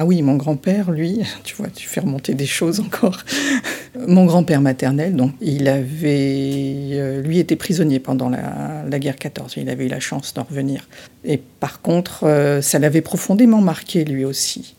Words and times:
Ah 0.00 0.04
oui, 0.04 0.22
mon 0.22 0.36
grand-père, 0.36 0.92
lui, 0.92 1.22
tu 1.42 1.56
vois, 1.56 1.66
tu 1.74 1.88
fais 1.88 1.98
remonter 1.98 2.34
des 2.34 2.46
choses 2.46 2.78
encore. 2.78 3.18
mon 4.06 4.26
grand-père 4.26 4.60
maternel, 4.60 5.16
donc, 5.16 5.32
il 5.40 5.66
avait, 5.66 6.92
euh, 6.92 7.20
lui, 7.20 7.40
était 7.40 7.56
prisonnier 7.56 7.98
pendant 7.98 8.28
la, 8.28 8.98
guerre 9.00 9.16
14. 9.16 9.54
Il 9.56 9.68
avait 9.68 9.86
eu 9.86 9.88
la 9.88 9.98
chance 9.98 10.34
d'en 10.34 10.44
revenir. 10.44 10.88
Et 11.24 11.36
par 11.36 11.82
contre, 11.82 12.24
euh, 12.24 12.62
ça 12.62 12.78
l'avait 12.78 13.00
profondément 13.00 13.60
marqué, 13.60 14.04
lui 14.04 14.24
aussi. 14.24 14.76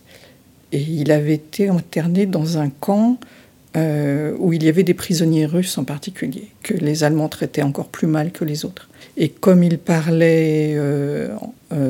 Et 0.72 0.80
il 0.80 1.12
avait 1.12 1.34
été 1.34 1.68
interné 1.68 2.26
dans 2.26 2.58
un 2.58 2.70
camp 2.70 3.18
euh, 3.76 4.34
où 4.40 4.54
il 4.54 4.64
y 4.64 4.70
avait 4.70 4.84
des 4.84 4.94
prisonniers 4.94 5.46
russes 5.46 5.78
en 5.78 5.84
particulier, 5.84 6.48
que 6.64 6.74
les 6.74 7.04
Allemands 7.04 7.28
traitaient 7.28 7.62
encore 7.62 7.90
plus 7.90 8.08
mal 8.08 8.32
que 8.32 8.46
les 8.46 8.64
autres. 8.64 8.88
Et 9.18 9.28
comme 9.28 9.64
il 9.64 9.80
parlait 9.80 10.78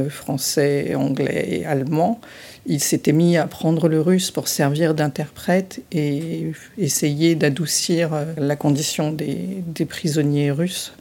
français, 0.10 0.96
anglais 0.96 1.48
et 1.52 1.66
allemand, 1.66 2.20
il 2.66 2.80
s'était 2.80 3.12
mis 3.12 3.38
à 3.38 3.44
apprendre 3.44 3.88
le 3.88 4.02
russe 4.02 4.32
pour 4.32 4.48
servir 4.48 4.94
d'interprète 4.94 5.82
et 5.92 6.52
essayer 6.78 7.36
d'adoucir 7.36 8.14
euh, 8.14 8.26
la 8.38 8.56
condition 8.56 9.12
des, 9.12 9.64
prisonniers 9.88 10.52
russes. 10.52 10.94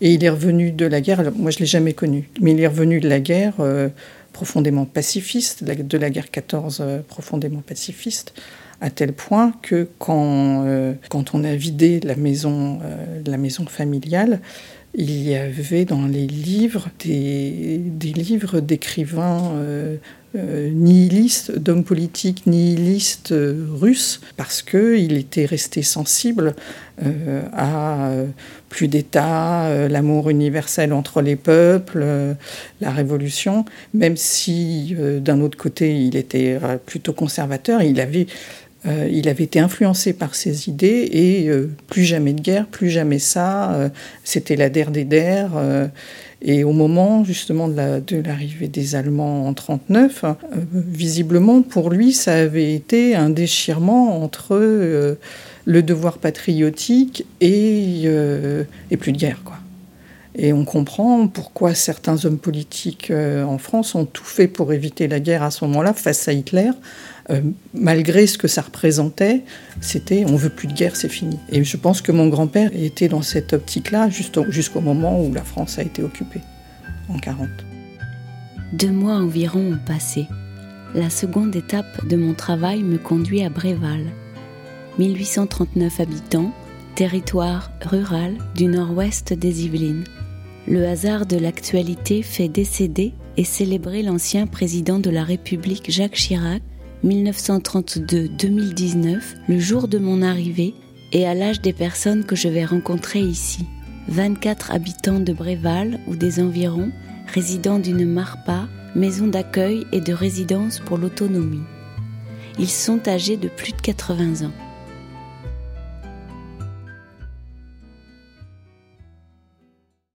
Et 0.00 0.14
il 0.14 0.24
est 0.24 0.30
revenu 0.30 0.72
de 0.72 0.86
la 0.86 1.00
guerre, 1.00 1.22
moi 1.34 1.50
je 1.50 1.58
ne 1.58 1.60
l'ai 1.60 1.66
jamais 1.66 1.92
connu, 1.92 2.30
mais 2.40 2.52
il 2.52 2.60
est 2.60 2.66
revenu 2.66 3.00
de 3.00 3.08
la 3.08 3.20
guerre 3.20 3.54
euh, 3.60 3.88
profondément 4.32 4.84
pacifiste, 4.84 5.64
de 5.64 5.98
la 5.98 6.10
guerre 6.10 6.30
14 6.30 6.78
euh, 6.80 7.00
profondément 7.00 7.60
pacifiste, 7.60 8.32
à 8.80 8.88
tel 8.88 9.12
point 9.12 9.52
que 9.60 9.88
quand, 9.98 10.64
quand 11.10 11.34
on 11.34 11.44
a 11.44 11.54
vidé 11.54 12.00
la 12.00 12.16
maison, 12.16 12.80
la 13.26 13.36
maison 13.36 13.66
familiale, 13.66 14.40
il 14.94 15.20
y 15.20 15.34
avait 15.34 15.84
dans 15.84 16.06
les 16.06 16.26
livres 16.26 16.88
des, 17.04 17.76
des 17.76 18.14
livres 18.14 18.60
d'écrivains 18.60 19.52
nihiliste, 20.34 21.58
d'hommes 21.58 21.82
politiques 21.82 22.46
nihilistes 22.46 23.32
euh, 23.32 23.66
russes, 23.72 24.20
parce 24.36 24.62
qu'il 24.62 25.16
était 25.16 25.44
resté 25.44 25.82
sensible 25.82 26.54
euh, 27.04 27.42
à 27.52 28.12
plus 28.68 28.86
d'État, 28.86 29.88
l'amour 29.88 30.30
universel 30.30 30.92
entre 30.92 31.22
les 31.22 31.34
peuples, 31.34 32.04
la 32.80 32.90
révolution, 32.90 33.64
même 33.94 34.16
si 34.16 34.94
d'un 35.20 35.40
autre 35.40 35.58
côté 35.58 35.98
il 35.98 36.14
était 36.14 36.58
plutôt 36.86 37.12
conservateur, 37.12 37.82
il 37.82 38.00
avait, 38.00 38.26
il 38.84 39.28
avait 39.28 39.44
été 39.44 39.58
influencé 39.58 40.12
par 40.12 40.36
ces 40.36 40.68
idées 40.68 41.08
et 41.10 41.50
plus 41.88 42.04
jamais 42.04 42.32
de 42.32 42.40
guerre, 42.40 42.66
plus 42.66 42.90
jamais 42.90 43.18
ça, 43.18 43.90
c'était 44.22 44.56
la 44.56 44.68
der 44.68 44.90
des 44.92 45.04
der. 45.04 45.50
Et 46.42 46.64
au 46.64 46.72
moment 46.72 47.22
justement 47.24 47.68
de, 47.68 48.16
l'arrivée 48.24 48.68
des 48.68 48.94
Allemands 48.94 49.46
en 49.46 49.52
1939, 49.52 50.24
euh, 50.24 50.34
visiblement 50.72 51.60
pour 51.62 51.90
lui, 51.90 52.12
ça 52.12 52.34
avait 52.34 52.74
été 52.74 53.14
un 53.14 53.28
déchirement 53.28 54.22
entre 54.22 54.56
euh, 54.56 55.16
le 55.66 55.82
devoir 55.82 56.18
patriotique 56.18 57.26
et, 57.40 58.02
euh, 58.06 58.64
et, 58.90 58.96
plus 58.96 59.12
de 59.12 59.18
guerre. 59.18 59.42
Quoi. 59.44 59.56
Et 60.34 60.54
on 60.54 60.64
comprend 60.64 61.28
pourquoi 61.28 61.74
certains 61.74 62.24
hommes 62.24 62.38
politiques 62.38 63.12
en 63.12 63.58
France 63.58 63.94
ont 63.94 64.06
tout 64.06 64.24
fait 64.24 64.46
pour 64.46 64.72
éviter 64.72 65.08
la 65.08 65.18
guerre 65.20 65.42
à 65.42 65.50
ce 65.50 65.64
moment-là 65.64 65.92
face 65.92 66.28
à 66.28 66.32
Hitler, 66.32 66.70
euh, 67.30 67.40
malgré 67.74 68.26
ce 68.26 68.38
que 68.38 68.48
ça 68.48 68.62
représentait, 68.62 69.42
c'était 69.80 70.24
on 70.26 70.36
veut 70.36 70.50
plus 70.50 70.68
de 70.68 70.72
guerre, 70.72 70.96
c'est 70.96 71.08
fini. 71.08 71.38
Et 71.50 71.62
je 71.62 71.76
pense 71.76 72.02
que 72.02 72.12
mon 72.12 72.28
grand-père 72.28 72.70
était 72.74 73.08
dans 73.08 73.22
cette 73.22 73.52
optique-là 73.52 74.08
jusqu'au 74.10 74.80
moment 74.80 75.22
où 75.22 75.32
la 75.32 75.44
France 75.44 75.78
a 75.78 75.82
été 75.82 76.02
occupée, 76.02 76.40
en 77.08 77.18
40. 77.18 77.48
Deux 78.72 78.90
mois 78.90 79.14
environ 79.14 79.72
ont 79.72 79.78
passé. 79.86 80.26
La 80.94 81.10
seconde 81.10 81.54
étape 81.54 82.06
de 82.08 82.16
mon 82.16 82.34
travail 82.34 82.82
me 82.82 82.98
conduit 82.98 83.44
à 83.44 83.48
Bréval. 83.48 84.06
1839 84.98 86.00
habitants, 86.00 86.52
territoire 86.96 87.70
rural 87.80 88.36
du 88.56 88.66
nord-ouest 88.66 89.32
des 89.32 89.64
Yvelines. 89.64 90.04
Le 90.66 90.86
hasard 90.86 91.26
de 91.26 91.36
l'actualité 91.36 92.22
fait 92.22 92.48
décéder 92.48 93.14
et 93.36 93.44
célébrer 93.44 94.02
l'ancien 94.02 94.46
président 94.46 94.98
de 94.98 95.10
la 95.10 95.24
République 95.24 95.90
Jacques 95.90 96.14
Chirac 96.14 96.62
1932-2019, 97.04 99.20
le 99.48 99.58
jour 99.58 99.88
de 99.88 99.98
mon 99.98 100.22
arrivée 100.22 100.74
et 101.12 101.26
à 101.26 101.34
l'âge 101.34 101.60
des 101.60 101.72
personnes 101.72 102.24
que 102.24 102.36
je 102.36 102.46
vais 102.48 102.64
rencontrer 102.64 103.18
ici. 103.20 103.66
24 104.08 104.70
habitants 104.70 105.18
de 105.20 105.32
Bréval 105.32 106.00
ou 106.06 106.14
des 106.16 106.40
environs, 106.40 106.92
résidents 107.26 107.78
d'une 107.78 108.04
MARPA, 108.04 108.68
maison 108.94 109.28
d'accueil 109.28 109.86
et 109.92 110.00
de 110.00 110.12
résidence 110.12 110.80
pour 110.80 110.98
l'autonomie. 110.98 111.62
Ils 112.58 112.68
sont 112.68 113.08
âgés 113.08 113.38
de 113.38 113.48
plus 113.48 113.72
de 113.72 113.80
80 113.80 114.46
ans. 114.46 114.52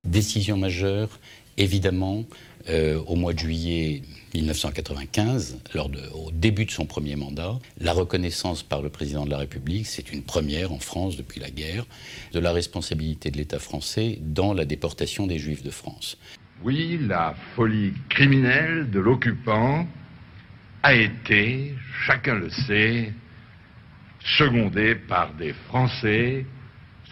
Décision 0.03 0.57
majeure, 0.57 1.19
évidemment, 1.57 2.25
euh, 2.69 2.99
au 3.05 3.15
mois 3.15 3.33
de 3.33 3.39
juillet 3.39 4.01
1995, 4.33 5.59
lors 5.73 5.89
au 6.15 6.31
début 6.31 6.65
de 6.65 6.71
son 6.71 6.85
premier 6.85 7.15
mandat, 7.15 7.59
la 7.79 7.93
reconnaissance 7.93 8.63
par 8.63 8.81
le 8.81 8.89
président 8.89 9.25
de 9.25 9.29
la 9.29 9.37
République, 9.37 9.85
c'est 9.85 10.11
une 10.11 10.23
première 10.23 10.71
en 10.71 10.79
France 10.79 11.15
depuis 11.15 11.39
la 11.39 11.49
guerre, 11.49 11.85
de 12.33 12.39
la 12.39 12.51
responsabilité 12.51 13.31
de 13.31 13.37
l'État 13.37 13.59
français 13.59 14.17
dans 14.21 14.53
la 14.53 14.65
déportation 14.65 15.27
des 15.27 15.37
Juifs 15.37 15.63
de 15.63 15.71
France. 15.71 16.17
Oui, 16.63 16.97
la 17.01 17.35
folie 17.55 17.93
criminelle 18.09 18.89
de 18.89 18.99
l'occupant 18.99 19.87
a 20.83 20.93
été, 20.93 21.73
chacun 22.05 22.35
le 22.35 22.49
sait, 22.49 23.13
secondée 24.37 24.95
par 24.95 25.33
des 25.33 25.53
Français, 25.67 26.45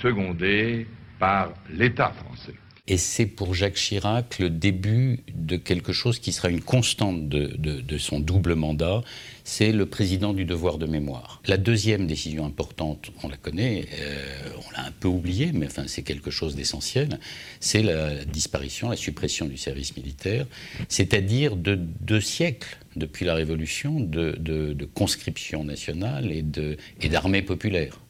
secondée 0.01 0.87
par 1.19 1.53
l'État 1.69 2.09
français. 2.09 2.55
Et 2.85 2.97
c'est 2.97 3.27
pour 3.27 3.53
Jacques 3.53 3.75
Chirac 3.75 4.39
le 4.39 4.49
début 4.49 5.21
de 5.33 5.55
quelque 5.55 5.93
chose 5.93 6.19
qui 6.19 6.33
sera 6.33 6.49
une 6.49 6.59
constante 6.59 7.29
de, 7.29 7.97
son 7.97 8.19
double 8.19 8.55
mandat, 8.55 9.03
c'est 9.45 9.71
le 9.71 9.85
président 9.85 10.33
du 10.33 10.43
devoir 10.43 10.77
de 10.77 10.85
mémoire. 10.85 11.41
La 11.47 11.55
deuxième 11.55 12.07
décision 12.07 12.45
importante, 12.45 13.11
on 13.23 13.29
la 13.29 13.37
connaît, 13.37 13.85
euh, 13.99 14.49
on 14.57 14.71
l'a 14.71 14.85
un 14.85 14.91
peu 14.91 15.07
oubliée, 15.07 15.51
mais 15.53 15.69
c'est 15.87 16.01
quelque 16.01 16.29
chose 16.29 16.57
d'essentiel, 16.57 17.19
c'est 17.61 17.83
la 17.83 18.25
disparition, 18.25 18.89
la 18.89 18.97
suppression 18.97 19.45
du 19.45 19.55
service 19.55 19.95
militaire, 19.95 20.45
c'est-à-dire 20.89 21.55
de 21.55 21.75
deux 21.75 22.21
siècles 22.21 22.77
depuis 22.97 23.23
la 23.25 23.33
Révolution 23.33 24.01
de, 24.01 24.89
conscription 24.93 25.63
nationale 25.63 26.33
et 26.33 27.09
d'armée 27.09 27.43
populaire. 27.43 28.02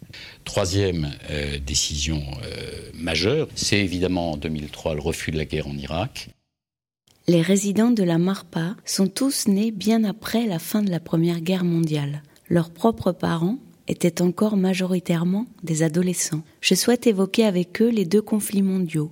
Troisième 0.43 1.11
euh, 1.29 1.59
décision 1.59 2.21
euh, 2.43 2.89
majeure, 2.93 3.47
c'est 3.55 3.79
évidemment 3.79 4.33
en 4.33 4.37
2003 4.37 4.95
le 4.95 5.01
refus 5.01 5.31
de 5.31 5.37
la 5.37 5.45
guerre 5.45 5.67
en 5.67 5.77
Irak. 5.77 6.29
Les 7.27 7.41
résidents 7.41 7.91
de 7.91 8.03
la 8.03 8.17
Marpa 8.17 8.75
sont 8.83 9.07
tous 9.07 9.47
nés 9.47 9.71
bien 9.71 10.03
après 10.03 10.45
la 10.45 10.59
fin 10.59 10.81
de 10.81 10.91
la 10.91 10.99
Première 10.99 11.39
Guerre 11.39 11.63
mondiale. 11.63 12.21
Leurs 12.49 12.69
propres 12.69 13.13
parents 13.13 13.59
étaient 13.87 14.21
encore 14.21 14.57
majoritairement 14.57 15.45
des 15.63 15.83
adolescents. 15.83 16.43
Je 16.59 16.75
souhaite 16.75 17.07
évoquer 17.07 17.45
avec 17.45 17.81
eux 17.81 17.89
les 17.89 18.05
deux 18.05 18.21
conflits 18.21 18.61
mondiaux. 18.61 19.11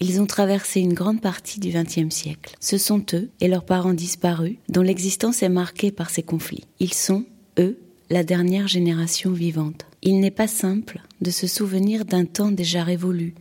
Ils 0.00 0.20
ont 0.22 0.26
traversé 0.26 0.80
une 0.80 0.94
grande 0.94 1.20
partie 1.20 1.60
du 1.60 1.68
XXe 1.68 2.14
siècle. 2.14 2.56
Ce 2.58 2.78
sont 2.78 3.04
eux 3.12 3.28
et 3.40 3.48
leurs 3.48 3.64
parents 3.64 3.92
disparus 3.92 4.56
dont 4.70 4.80
l'existence 4.80 5.42
est 5.42 5.50
marquée 5.50 5.92
par 5.92 6.08
ces 6.08 6.22
conflits. 6.22 6.64
Ils 6.78 6.94
sont, 6.94 7.26
eux, 7.58 7.78
la 8.08 8.24
dernière 8.24 8.66
génération 8.66 9.30
vivante. 9.32 9.84
Il 10.02 10.20
n'est 10.20 10.30
pas 10.30 10.46
simple 10.46 11.00
de 11.20 11.30
se 11.30 11.46
souvenir 11.46 12.06
d'un 12.06 12.24
temps 12.24 12.50
déjà 12.50 12.82
révolu 12.82 13.34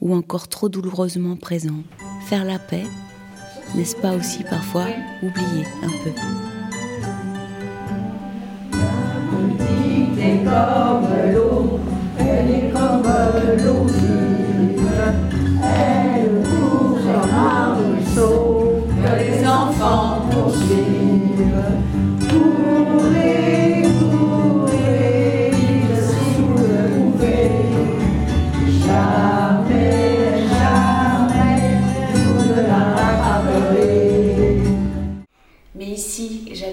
ou 0.00 0.14
encore 0.14 0.48
trop 0.48 0.70
douloureusement 0.70 1.36
présent. 1.36 1.82
Faire 2.26 2.44
la 2.44 2.58
paix, 2.58 2.84
n'est-ce 3.74 3.96
pas 3.96 4.16
aussi 4.16 4.42
parfois 4.44 4.86
oublier 5.22 5.66
un 5.82 5.90
peu? 6.04 6.10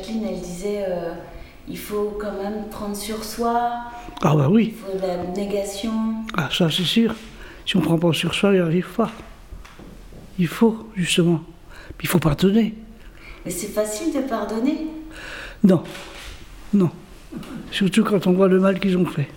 Jacqueline, 0.04 0.26
elle 0.28 0.42
disait 0.42 0.86
euh, 0.88 1.14
il 1.68 1.78
faut 1.78 2.18
quand 2.20 2.34
même 2.34 2.68
prendre 2.70 2.96
sur 2.96 3.24
soi. 3.24 3.72
Ah 4.22 4.36
bah 4.36 4.48
oui. 4.50 4.74
Il 4.74 4.76
faut 4.76 4.98
de 4.98 5.08
la 5.08 5.24
négation. 5.24 5.92
Ah 6.36 6.50
ça 6.52 6.70
c'est 6.70 6.84
sûr. 6.84 7.16
Si 7.66 7.78
on 7.78 7.80
ne 7.80 7.86
prend 7.86 7.98
pas 7.98 8.12
sur 8.12 8.34
soi, 8.34 8.52
il 8.52 8.56
n'y 8.56 8.60
arrive 8.60 8.88
pas. 8.96 9.10
Il 10.38 10.48
faut, 10.48 10.90
justement. 10.96 11.42
il 12.02 12.08
faut 12.08 12.20
pardonner. 12.20 12.76
Mais 13.46 13.52
c'est 13.52 13.68
facile 13.68 14.14
de 14.14 14.22
pardonner 14.22 14.88
Non, 15.64 15.84
non. 16.74 16.90
Surtout 17.72 18.04
quand 18.04 18.28
on 18.28 18.34
voit 18.34 18.48
le 18.48 18.60
mal 18.60 18.80
qu'ils 18.80 18.98
ont 18.98 19.06
fait. 19.06 19.30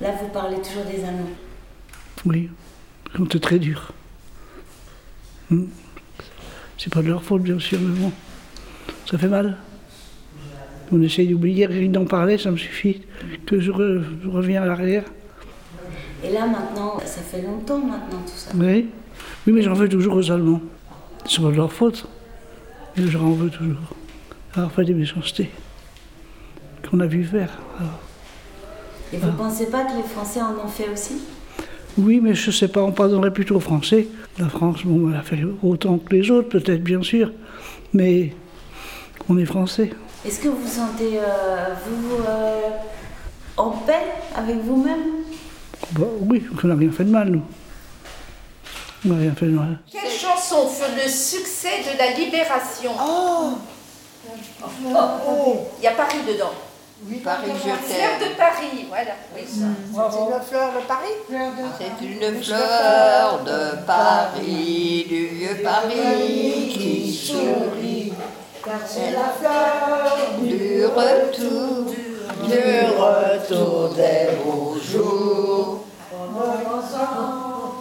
Là, 0.00 0.12
vous 0.20 0.28
parlez 0.28 0.56
toujours 0.56 0.84
des 0.84 1.04
Allemands. 1.04 1.28
Oui, 2.24 2.48
c'est 3.30 3.40
très 3.40 3.58
dur. 3.58 3.92
Hmm. 5.50 5.66
C'est 6.78 6.92
pas 6.92 7.02
de 7.02 7.08
leur 7.08 7.22
faute, 7.22 7.42
bien 7.42 7.58
sûr, 7.58 7.78
mais 7.80 7.98
bon, 7.98 8.12
ça 9.10 9.18
fait 9.18 9.28
mal. 9.28 9.56
On 10.90 11.00
essaye 11.00 11.28
d'oublier, 11.28 11.66
rien 11.66 11.88
d'en 11.88 12.04
parler, 12.04 12.36
ça 12.38 12.50
me 12.50 12.56
suffit 12.56 13.02
que 13.46 13.60
je, 13.60 13.70
reviens 13.70 14.62
à 14.62 14.66
l'arrière. 14.66 15.04
Et 16.24 16.30
là, 16.30 16.46
maintenant, 16.46 16.98
ça 17.04 17.22
fait 17.22 17.42
longtemps 17.42 17.78
maintenant 17.78 18.20
tout 18.26 18.32
ça. 18.36 18.50
Oui, 18.54 18.88
oui 19.46 19.52
mais 19.52 19.62
j'en 19.62 19.72
veux 19.72 19.88
toujours 19.88 20.16
aux 20.16 20.30
Allemands. 20.30 20.60
C'est 21.26 21.40
pas 21.40 21.50
de 21.50 21.56
leur 21.56 21.72
faute. 21.72 22.06
Mais 22.96 23.08
j'en 23.08 23.30
veux 23.30 23.48
toujours. 23.48 23.94
Alors, 24.54 24.70
fait 24.70 24.84
des 24.84 24.94
méchancetés 24.94 25.50
qu'on 26.88 27.00
a 27.00 27.06
vu 27.06 27.24
faire. 27.24 27.58
Et 29.12 29.16
vous 29.16 29.26
ne 29.26 29.32
pensez 29.32 29.66
pas 29.66 29.84
que 29.84 29.96
les 29.96 30.02
Français 30.02 30.40
en 30.40 30.52
ont 30.64 30.68
fait 30.68 30.88
aussi? 30.92 31.22
Oui, 31.98 32.20
mais 32.22 32.34
je 32.34 32.46
ne 32.46 32.52
sais 32.52 32.68
pas, 32.68 32.82
on 32.82 32.92
pardonnerait 32.92 33.32
plutôt 33.32 33.56
aux 33.56 33.60
Français. 33.60 34.08
La 34.38 34.48
France, 34.48 34.84
bon, 34.84 35.10
elle 35.10 35.16
a 35.16 35.22
fait 35.22 35.38
autant 35.62 35.98
que 35.98 36.14
les 36.14 36.30
autres, 36.30 36.48
peut-être, 36.48 36.82
bien 36.82 37.02
sûr, 37.02 37.32
mais 37.92 38.32
on 39.28 39.38
est 39.38 39.44
Français. 39.44 39.90
Est-ce 40.24 40.38
que 40.40 40.48
vous 40.48 40.68
sentez, 40.68 41.18
euh, 41.18 41.74
vous, 41.86 42.16
euh, 42.28 42.70
en 43.56 43.70
paix 43.70 44.04
avec 44.36 44.56
vous-même? 44.56 45.24
Bah, 45.92 46.06
Oui, 46.20 46.44
on 46.62 46.66
n'a 46.68 46.74
rien 46.76 46.90
fait 46.92 47.04
de 47.04 47.10
mal, 47.10 47.28
nous. 47.28 47.42
On 49.04 49.08
n'a 49.08 49.20
rien 49.20 49.32
fait 49.34 49.46
de 49.46 49.50
mal. 49.52 49.78
Quelle 49.90 50.10
chanson 50.10 50.68
fut 50.68 50.94
le 50.94 51.08
succès 51.08 51.82
de 51.92 51.98
la 51.98 52.12
libération? 52.16 52.92
Oh, 53.00 53.54
oh. 54.94 55.56
Il 55.78 55.84
y 55.84 55.88
a 55.88 55.92
Paris 55.92 56.18
dedans. 56.26 56.52
Oui, 57.08 57.16
Paris, 57.16 57.48
je 57.58 57.64
t'aime. 57.64 57.78
Fleur 57.78 58.30
de 58.30 58.36
Paris, 58.36 58.86
voilà. 58.88 59.10
Oui, 59.34 59.42
ça. 59.44 59.64
C'est 59.92 60.18
une 60.20 60.40
fleur 60.40 60.70
de 60.72 60.86
Paris? 60.86 61.16
C'est 61.78 62.06
une 62.06 62.42
fleur 62.42 63.42
de 63.44 63.84
Paris, 63.84 65.06
du 65.08 65.26
vieux 65.26 65.56
Paris 65.64 66.68
qui 66.72 67.12
sourit. 67.12 68.11
Car 68.64 68.78
c'est 68.86 69.10
la 69.10 69.32
fleur 69.40 70.38
du 70.40 70.86
retour, 70.86 71.92
du 72.44 72.60
retour 72.96 73.88
des 73.94 74.36
beaux 74.44 74.76
jours. 74.80 75.84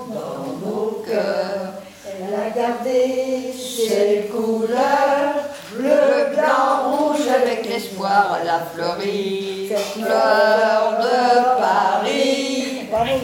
Dans 0.10 0.44
nos 0.66 1.04
cœurs, 1.06 1.74
elle 2.04 2.34
a 2.34 2.50
gardé 2.50 3.54
ses 3.54 4.30
couleurs. 4.32 5.36
Le 5.78 6.34
blanc, 6.36 6.90
rouge 6.90 7.28
avec 7.28 7.70
l'espoir, 7.70 8.40
la 8.44 8.60
fleurie, 8.74 9.70
fleur 9.94 10.98
de 11.00 11.18
Paris. 11.62 12.88
Bravo, 12.90 13.20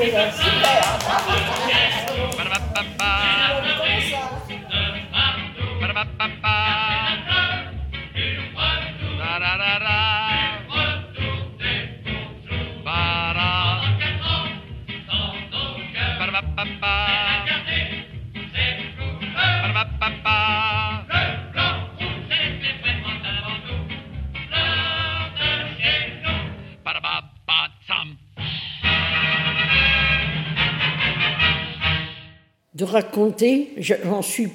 raconter, 32.98 33.70
j'en 33.78 34.22
suis 34.22 34.50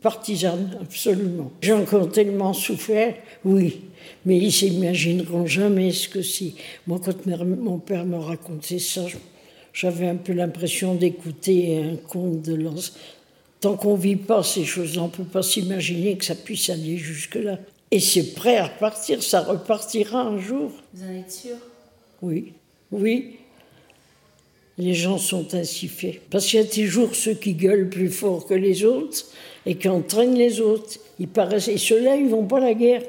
partisane, 0.00 0.78
absolument. 0.80 1.50
J'ai 1.60 1.72
encore 1.72 2.10
tellement 2.10 2.52
souffert, 2.52 3.14
oui, 3.44 3.80
mais 4.24 4.38
ils 4.38 4.52
s'imagineront 4.52 5.46
jamais 5.46 5.92
ce 5.92 6.08
que 6.08 6.22
c'est. 6.22 6.52
Moi, 6.86 7.00
quand 7.04 7.26
mon 7.44 7.78
père 7.78 8.04
me 8.04 8.18
racontait 8.18 8.78
ça, 8.78 9.04
j'avais 9.72 10.08
un 10.08 10.16
peu 10.16 10.32
l'impression 10.32 10.94
d'écouter 10.94 11.78
un 11.78 11.96
conte 11.96 12.42
de 12.42 12.54
l'ance. 12.54 12.96
Tant 13.60 13.76
qu'on 13.76 13.96
ne 13.96 14.02
vit 14.02 14.16
pas 14.16 14.42
ces 14.42 14.64
choses-là, 14.64 15.02
on 15.02 15.06
ne 15.06 15.10
peut 15.10 15.24
pas 15.24 15.42
s'imaginer 15.42 16.16
que 16.16 16.24
ça 16.24 16.34
puisse 16.34 16.70
aller 16.70 16.96
jusque-là. 16.96 17.58
Et 17.90 18.00
c'est 18.00 18.34
prêt 18.34 18.58
à 18.58 18.66
repartir, 18.66 19.22
ça 19.22 19.40
repartira 19.40 20.22
un 20.22 20.38
jour. 20.38 20.70
Vous 20.94 21.04
en 21.04 21.12
êtes 21.14 21.32
sûr? 21.32 21.56
Oui, 22.22 22.52
oui. 22.92 23.37
Les 24.78 24.94
gens 24.94 25.18
sont 25.18 25.54
ainsi 25.54 25.88
faits. 25.88 26.20
Parce 26.30 26.46
qu'il 26.46 26.60
y 26.60 26.62
a 26.62 26.66
toujours 26.66 27.14
ceux 27.14 27.34
qui 27.34 27.54
gueulent 27.54 27.90
plus 27.90 28.10
fort 28.10 28.46
que 28.46 28.54
les 28.54 28.84
autres 28.84 29.26
et 29.66 29.76
qui 29.76 29.88
entraînent 29.88 30.36
les 30.36 30.60
autres. 30.60 30.98
Ils 31.18 31.28
paraissent, 31.28 31.68
et 31.68 31.78
ceux-là, 31.78 32.16
ils 32.16 32.28
vont 32.28 32.46
pas 32.46 32.58
à 32.58 32.60
la 32.60 32.74
guerre. 32.74 33.02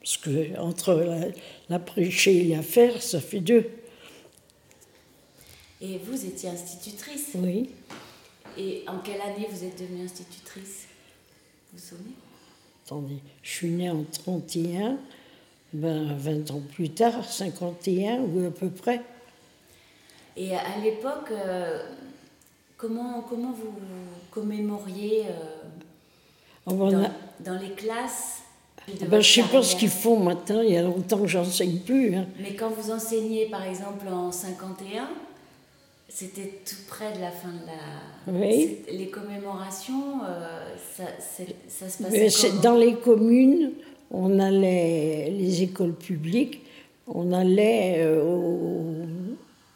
Parce 0.00 0.16
que 0.16 0.58
entre 0.58 0.94
la, 0.94 1.26
la 1.68 1.78
prêcher 1.78 2.38
et 2.38 2.44
la 2.44 2.62
faire, 2.62 3.02
ça 3.02 3.20
fait 3.20 3.40
deux. 3.40 3.68
Et 5.80 5.98
vous 6.04 6.24
étiez 6.24 6.50
institutrice 6.50 7.30
Oui. 7.34 7.70
Et 8.58 8.82
en 8.86 8.98
quelle 8.98 9.20
année 9.20 9.46
vous 9.50 9.64
êtes 9.64 9.80
devenue 9.80 10.04
institutrice? 10.04 10.86
Vous 11.72 11.78
vous 11.78 11.84
souvenez? 11.84 12.14
Attendez, 12.84 13.18
je 13.42 13.50
suis 13.50 13.68
née 13.68 13.90
en 13.90 14.04
31, 14.04 14.98
ben 15.72 16.16
20 16.16 16.50
ans 16.50 16.62
plus 16.74 16.90
tard, 16.90 17.24
51 17.24 18.20
ou 18.20 18.46
à 18.46 18.50
peu 18.50 18.68
près. 18.68 19.00
Et 20.40 20.54
à 20.54 20.78
l'époque, 20.82 21.30
euh, 21.32 21.82
comment, 22.78 23.22
comment 23.28 23.52
vous 23.52 23.74
commémoriez 24.30 25.24
euh, 25.26 26.64
oh, 26.64 26.90
dans, 27.40 27.58
les 27.60 27.72
classes 27.76 28.38
ben, 28.88 29.20
Je 29.20 29.40
ne 29.40 29.44
sais 29.44 29.52
pas 29.52 29.62
ce 29.62 29.76
qu'ils 29.76 29.90
font 29.90 30.18
maintenant, 30.18 30.62
il 30.62 30.72
y 30.72 30.78
a 30.78 30.82
longtemps 30.82 31.18
que 31.18 31.26
j'enseigne 31.26 31.80
plus. 31.80 32.14
Hein. 32.14 32.24
Mais 32.40 32.54
quand 32.54 32.70
vous 32.70 32.90
enseignez, 32.90 33.50
par 33.50 33.64
exemple, 33.64 34.08
en 34.10 34.32
51, 34.32 35.10
c'était 36.08 36.60
tout 36.64 36.86
près 36.88 37.12
de 37.12 37.20
la 37.20 37.30
fin 37.30 37.50
de 37.50 37.66
la. 37.66 38.32
Oui. 38.32 38.78
Les 38.90 39.10
commémorations, 39.10 40.22
euh, 40.26 40.74
ça, 40.96 41.04
ça, 41.68 41.90
se 41.90 42.02
passait 42.02 42.52
Dans 42.62 42.76
les 42.76 42.94
communes, 42.94 43.72
on 44.10 44.38
allait, 44.38 45.30
les 45.36 45.64
écoles 45.64 45.94
publiques, 45.94 46.62
on 47.06 47.30
allait 47.34 48.08
au 48.16 48.94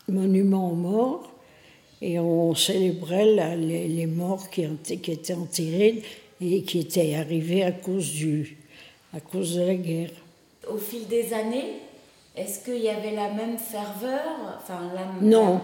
monument 0.08 0.70
aux 0.70 0.76
morts 0.76 1.30
et 2.02 2.18
on 2.18 2.54
célébrait 2.54 3.56
les, 3.56 4.06
morts 4.06 4.50
qui, 4.50 4.66
qui, 4.82 5.12
étaient 5.12 5.34
enterrés 5.34 6.02
et 6.40 6.62
qui 6.62 6.80
étaient 6.80 7.14
arrivés 7.14 7.62
à 7.62 7.72
cause, 7.72 8.10
du, 8.10 8.58
à 9.14 9.20
cause 9.20 9.56
de 9.56 9.62
la 9.62 9.74
guerre. 9.74 10.10
Au 10.68 10.76
fil 10.76 11.06
des 11.08 11.32
années, 11.32 11.80
est-ce 12.36 12.64
qu'il 12.64 12.82
y 12.82 12.88
avait 12.88 13.14
la 13.14 13.32
même 13.32 13.58
ferveur 13.58 14.58
enfin, 14.58 14.90
la, 14.94 15.26
Non. 15.26 15.60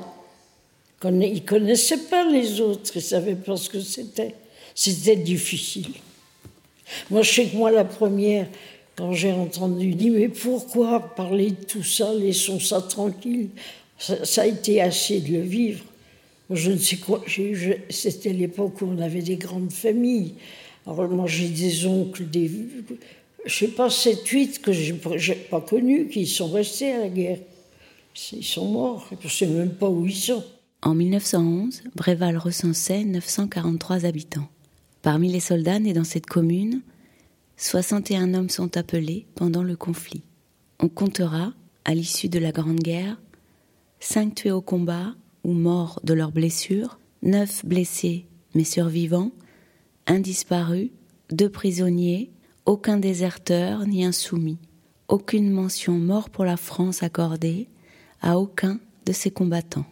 Ils 1.05 1.35
ne 1.35 1.39
connaissaient 1.41 2.09
pas 2.09 2.25
les 2.25 2.61
autres, 2.61 2.91
ils 2.95 2.99
ne 2.99 3.03
savaient 3.03 3.35
pas 3.35 3.57
ce 3.57 3.69
que 3.69 3.81
c'était. 3.81 4.35
C'était 4.75 5.17
difficile. 5.17 5.93
Moi, 7.11 7.23
je 7.23 7.33
sais 7.33 7.47
que 7.47 7.57
moi, 7.57 7.71
la 7.71 7.85
première, 7.85 8.47
quand 8.97 9.13
j'ai 9.13 9.33
entendu 9.33 9.95
dire, 9.95 10.13
mais 10.13 10.29
pourquoi 10.29 11.01
parler 11.01 11.51
de 11.51 11.65
tout 11.65 11.83
ça, 11.83 12.13
laissons 12.13 12.61
ça 12.61 12.83
tranquille 12.83 13.49
ça, 14.01 14.43
a 14.43 14.47
été 14.47 14.81
assez 14.81 15.21
de 15.21 15.33
le 15.33 15.41
vivre. 15.41 15.85
Je 16.51 16.73
ne 16.73 16.79
sais 16.79 16.97
quoi, 16.97 17.23
c'était 17.91 18.33
l'époque 18.33 18.83
où 18.83 18.87
on 18.87 18.99
avait 18.99 19.23
des 19.23 19.37
grandes 19.37 19.73
familles. 19.73 20.35
Alors 20.87 21.09
moi 21.09 21.27
j'ai 21.27 21.49
des 21.49 21.87
oncles, 21.87 22.25
des, 22.25 22.51
je 23.45 23.55
sais 23.55 23.69
pas, 23.69 23.89
7, 23.89 24.27
8 24.27 24.63
que 24.63 24.73
je 24.73 24.93
n'ai 24.93 25.39
pas 25.39 25.61
connus, 25.61 26.09
qui 26.09 26.27
sont 26.27 26.49
restés 26.49 26.93
à 26.93 26.99
la 26.99 27.09
guerre. 27.09 27.39
Ils 28.33 28.45
sont 28.45 28.67
morts, 28.67 29.09
je 29.21 29.27
ne 29.27 29.31
sais 29.31 29.47
même 29.47 29.71
pas 29.71 29.89
où 29.89 30.07
ils 30.07 30.17
sont. 30.17 30.43
En 30.83 30.95
1911, 30.95 31.83
Bréval 31.95 32.39
recensait 32.39 33.05
943 33.05 34.07
habitants. 34.07 34.49
Parmi 35.03 35.31
les 35.31 35.41
soldats 35.41 35.79
nés 35.79 35.93
dans 35.93 36.05
cette 36.05 36.27
commune, 36.27 36.81
61 37.59 38.35
hommes 38.35 38.49
sont 38.49 38.77
appelés 38.77 39.27
pendant 39.35 39.63
le 39.63 39.77
conflit. 39.77 40.23
On 40.81 40.89
comptera, 40.89 41.53
à 41.85 41.95
l'issue 41.95 42.29
de 42.29 42.39
la 42.39 42.51
Grande 42.51 42.81
Guerre, 42.81 43.19
5 44.01 44.35
tués 44.35 44.51
au 44.51 44.63
combat 44.63 45.15
ou 45.45 45.53
morts 45.53 46.01
de 46.05 46.15
leurs 46.15 46.33
blessures, 46.33 46.99
9 47.23 47.65
blessés 47.67 48.27
mais 48.55 48.65
survivants, 48.65 49.31
un 50.07 50.19
disparu, 50.19 50.91
deux 51.31 51.51
prisonniers, 51.51 52.31
aucun 52.65 52.97
déserteur 52.97 53.87
ni 53.87 54.05
insoumis, 54.05 54.59
aucune 55.09 55.51
mention 55.51 55.93
mort 55.93 56.31
pour 56.31 56.45
la 56.45 56.57
France 56.57 57.03
accordée 57.03 57.69
à 58.21 58.39
aucun 58.39 58.81
de 59.07 59.13
ces 59.13 59.31
combattants. 59.31 59.87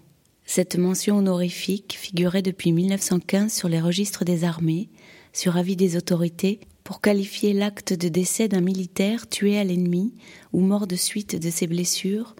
Cette 0.44 0.78
mention 0.78 1.18
honorifique 1.18 1.96
figurait 2.00 2.42
depuis 2.42 2.72
1915 2.72 3.52
sur 3.52 3.68
les 3.68 3.80
registres 3.80 4.24
des 4.24 4.44
armées, 4.44 4.88
sur 5.32 5.56
avis 5.56 5.76
des 5.76 5.96
autorités, 5.96 6.60
pour 6.82 7.02
qualifier 7.02 7.52
l'acte 7.52 7.92
de 7.92 8.08
décès 8.08 8.48
d'un 8.48 8.62
militaire 8.62 9.28
tué 9.28 9.58
à 9.58 9.64
l'ennemi 9.64 10.14
ou 10.54 10.60
mort 10.60 10.86
de 10.86 10.96
suite 10.96 11.36
de 11.36 11.50
ses 11.50 11.66
blessures 11.66 12.34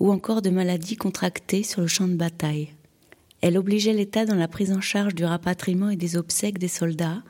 ou 0.00 0.10
encore 0.10 0.42
de 0.42 0.50
maladies 0.50 0.96
contractées 0.96 1.62
sur 1.62 1.82
le 1.82 1.86
champ 1.86 2.08
de 2.08 2.14
bataille. 2.14 2.70
Elle 3.42 3.56
obligeait 3.56 3.92
l'État 3.92 4.26
dans 4.26 4.34
la 4.34 4.48
prise 4.48 4.72
en 4.72 4.80
charge 4.80 5.14
du 5.14 5.24
rapatriement 5.24 5.90
et 5.90 5.96
des 5.96 6.16
obsèques 6.16 6.58
des 6.58 6.68
soldats, 6.68 7.22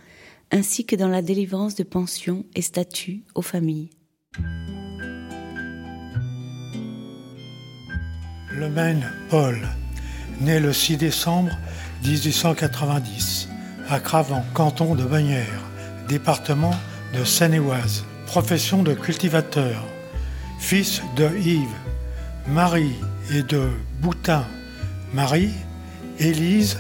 ainsi 0.51 0.85
que 0.87 0.97
dans 0.97 1.09
la 1.09 1.23
délivrance 1.23 1.75
de 1.75 1.85
pensions 1.85 2.45
et 2.55 2.63
statuts 2.63 3.23
aux 3.35 3.43
familles. 3.43 3.91
Le 8.53 8.69
Maine 8.69 9.11
Paul, 9.29 9.59
né 10.41 10.59
le 10.59 10.73
6 10.73 10.97
décembre 10.97 11.57
1890 12.05 13.49
à 13.89 14.01
Cravant, 14.01 14.45
canton 14.55 14.95
de 14.95 15.05
Bagnères, 15.05 15.65
département 16.09 16.75
de 17.17 17.25
Seine-et-Oise, 17.25 18.05
profession 18.27 18.83
de 18.83 18.95
cultivateur, 18.95 19.85
fils 20.59 21.03
de 21.17 21.29
Yves, 21.39 21.69
Marie 22.49 22.97
et 23.33 23.43
de 23.43 23.69
Boutin, 24.01 24.45
Marie, 25.13 25.53
Élise, 26.19 26.79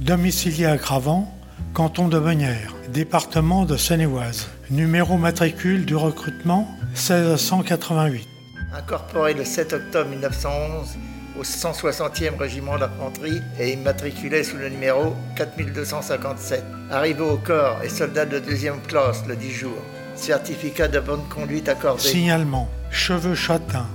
domiciliée 0.00 0.66
à 0.66 0.78
Cravant, 0.78 1.32
canton 1.74 2.08
de 2.08 2.18
Bagnères, 2.18 2.74
département 2.88 3.64
de 3.64 3.76
Seine-et-Oise. 3.76 4.48
Numéro 4.70 5.18
matricule 5.18 5.84
du 5.84 5.94
recrutement 5.94 6.66
1688. 6.94 8.26
Incorporé 8.74 9.34
le 9.34 9.44
7 9.44 9.72
octobre 9.74 10.10
1911 10.10 10.96
au 11.38 11.42
160e 11.42 12.38
régiment 12.38 12.78
d'infanterie 12.78 13.42
et 13.58 13.72
immatriculé 13.72 14.42
sous 14.42 14.56
le 14.56 14.68
numéro 14.68 15.14
4257. 15.36 16.64
Arrivé 16.90 17.20
au 17.20 17.36
corps 17.36 17.78
et 17.82 17.88
soldat 17.88 18.24
de 18.24 18.38
deuxième 18.38 18.80
classe 18.82 19.24
le 19.26 19.36
10 19.36 19.50
jours. 19.50 19.82
Certificat 20.14 20.88
de 20.88 21.00
bonne 21.00 21.24
conduite 21.28 21.68
accordé. 21.68 22.02
Signalement. 22.02 22.68
Cheveux 22.90 23.34
châtains. 23.34 23.88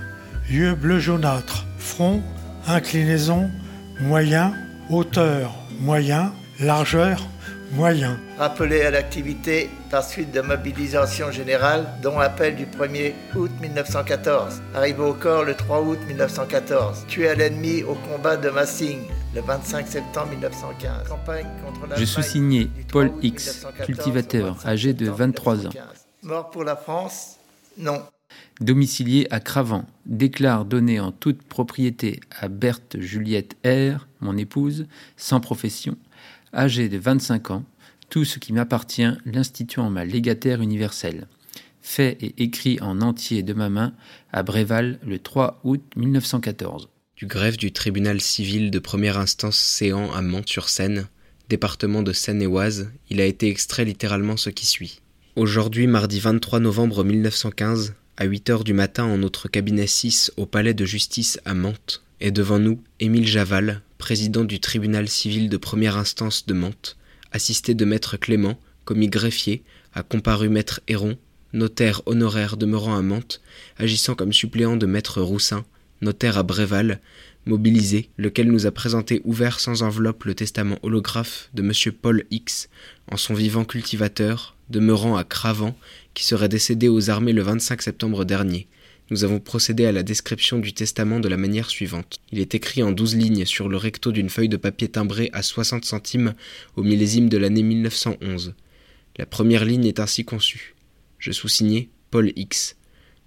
Yeux 0.49 0.75
bleu 0.75 0.99
jaunâtre. 0.99 1.65
Front. 1.77 2.21
Inclinaison. 2.67 3.49
Moyen. 4.01 4.53
Hauteur. 4.89 5.53
Moyen. 5.79 6.33
Largeur 6.59 7.19
moyen. 7.71 8.19
Rappelé 8.37 8.81
à 8.81 8.91
l'activité 8.91 9.69
par 9.89 10.03
suite 10.03 10.31
de 10.31 10.41
mobilisation 10.41 11.31
générale, 11.31 11.85
dont 12.01 12.19
appel 12.19 12.55
du 12.55 12.65
1er 12.65 13.13
août 13.35 13.51
1914. 13.61 14.61
Arrivé 14.75 15.01
au 15.01 15.13
corps 15.13 15.43
le 15.43 15.55
3 15.55 15.81
août 15.81 15.99
1914. 16.07 17.05
Tué 17.07 17.29
à 17.29 17.35
l'ennemi 17.35 17.83
au 17.83 17.95
combat 17.95 18.37
de 18.37 18.49
Massing 18.49 18.99
le 19.35 19.41
25 19.41 19.87
septembre 19.87 20.29
1915. 20.31 21.07
Campagne 21.07 21.47
contre 21.65 21.95
Je 21.97 22.05
sous-signé 22.05 22.69
Paul 22.91 23.11
X, 23.21 23.65
cultivateur, 23.85 24.57
âgé 24.65 24.93
de 24.93 25.09
23 25.09 25.67
ans. 25.67 25.71
Mort 26.23 26.49
pour 26.49 26.63
la 26.63 26.75
France? 26.75 27.37
Non. 27.77 28.01
Domicilié 28.61 29.27
à 29.31 29.39
Cravant, 29.39 29.85
déclare 30.05 30.65
donner 30.65 30.99
en 30.99 31.11
toute 31.11 31.43
propriété 31.43 32.19
à 32.39 32.47
Berthe 32.49 32.99
Juliette 32.99 33.55
R, 33.65 34.07
mon 34.21 34.37
épouse, 34.37 34.85
sans 35.17 35.39
profession, 35.39 35.97
âgé 36.53 36.89
de 36.89 36.97
25 36.97 37.51
ans, 37.51 37.63
tout 38.09 38.25
ce 38.25 38.39
qui 38.39 38.53
m'appartient 38.53 39.11
l'instituant 39.25 39.89
ma 39.89 40.03
légataire 40.03 40.61
universelle. 40.61 41.27
Fait 41.81 42.17
et 42.21 42.43
écrit 42.43 42.79
en 42.81 43.01
entier 43.01 43.43
de 43.43 43.53
ma 43.53 43.69
main 43.69 43.93
à 44.33 44.43
Bréval 44.43 44.99
le 45.05 45.19
3 45.19 45.61
août 45.63 45.81
1914. 45.95 46.89
Du 47.15 47.25
greffe 47.25 47.57
du 47.57 47.71
tribunal 47.71 48.21
civil 48.21 48.71
de 48.71 48.79
première 48.79 49.17
instance 49.17 49.57
séant 49.57 50.11
à 50.11 50.21
Mont-sur-Seine, 50.21 51.07
département 51.49 52.03
de 52.03 52.13
Seine-et-Oise, 52.13 52.91
il 53.09 53.19
a 53.21 53.25
été 53.25 53.49
extrait 53.49 53.85
littéralement 53.85 54.37
ce 54.37 54.49
qui 54.49 54.65
suit. 54.65 55.01
Aujourd'hui, 55.35 55.87
mardi 55.87 56.19
23 56.19 56.59
novembre 56.59 57.03
1915, 57.03 57.93
à 58.19 58.25
8 58.25 58.49
heures 58.49 58.63
du 58.65 58.73
matin 58.73 59.05
en 59.05 59.17
notre 59.17 59.47
cabinet 59.47 59.87
6 59.87 60.33
au 60.35 60.45
palais 60.45 60.73
de 60.73 60.83
justice 60.83 61.39
à 61.45 61.53
Mantes, 61.53 62.03
et 62.19 62.31
devant 62.31 62.59
nous 62.59 62.83
Émile 62.99 63.25
Javal, 63.25 63.81
président 63.97 64.43
du 64.43 64.59
tribunal 64.59 65.07
civil 65.07 65.47
de 65.47 65.55
première 65.55 65.95
instance 65.95 66.45
de 66.45 66.53
Mantes, 66.53 66.97
assisté 67.31 67.75
de 67.75 67.85
maître 67.85 68.17
Clément, 68.17 68.59
commis 68.83 69.07
greffier, 69.07 69.63
a 69.93 70.03
comparu 70.03 70.49
maître 70.49 70.81
Héron, 70.89 71.17
notaire 71.53 72.01
honoraire 72.07 72.57
demeurant 72.57 72.97
à 72.97 73.01
Mantes, 73.01 73.39
agissant 73.77 74.15
comme 74.15 74.33
suppléant 74.33 74.75
de 74.75 74.85
maître 74.85 75.21
Roussin, 75.21 75.63
notaire 76.01 76.37
à 76.37 76.43
Bréval, 76.43 76.99
mobilisé, 77.45 78.09
lequel 78.17 78.51
nous 78.51 78.65
a 78.65 78.71
présenté 78.71 79.21
ouvert 79.23 79.59
sans 79.59 79.83
enveloppe 79.83 80.25
le 80.25 80.35
testament 80.35 80.77
holographe 80.83 81.49
de 81.53 81.61
M. 81.61 81.93
Paul 81.93 82.25
X, 82.31 82.69
en 83.11 83.17
son 83.17 83.33
vivant 83.33 83.65
cultivateur, 83.65 84.55
demeurant 84.69 85.17
à 85.17 85.23
Cravant, 85.23 85.75
qui 86.13 86.25
serait 86.25 86.49
décédé 86.49 86.87
aux 86.87 87.09
armées 87.09 87.33
le 87.33 87.41
25 87.41 87.81
septembre 87.81 88.25
dernier, 88.25 88.67
nous 89.11 89.23
avons 89.23 89.39
procédé 89.39 89.85
à 89.85 89.91
la 89.91 90.03
description 90.03 90.59
du 90.59 90.73
testament 90.73 91.19
de 91.19 91.27
la 91.27 91.37
manière 91.37 91.69
suivante. 91.69 92.19
Il 92.31 92.39
est 92.39 92.53
écrit 92.53 92.83
en 92.83 92.91
douze 92.91 93.15
lignes 93.15 93.45
sur 93.45 93.67
le 93.67 93.77
recto 93.77 94.11
d'une 94.11 94.29
feuille 94.29 94.49
de 94.49 94.57
papier 94.57 94.87
timbré 94.87 95.31
à 95.33 95.41
60 95.41 95.83
centimes 95.83 96.35
au 96.75 96.83
millésime 96.83 97.27
de 97.27 97.37
l'année 97.37 97.63
1911. 97.63 98.53
La 99.17 99.25
première 99.25 99.65
ligne 99.65 99.85
est 99.85 99.99
ainsi 99.99 100.25
conçue. 100.25 100.75
Je 101.17 101.31
sous-signais 101.31 101.89
Paul 102.11 102.31
X. 102.35 102.75